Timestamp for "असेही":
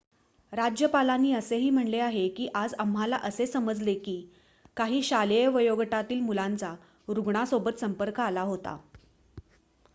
1.33-1.69